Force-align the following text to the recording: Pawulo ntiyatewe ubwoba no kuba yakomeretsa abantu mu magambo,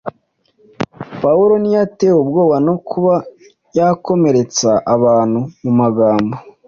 Pawulo 1.21 1.53
ntiyatewe 1.59 2.17
ubwoba 2.23 2.55
no 2.67 2.75
kuba 2.89 3.13
yakomeretsa 3.77 4.69
abantu 4.95 5.39
mu 5.63 5.71
magambo, 5.79 6.35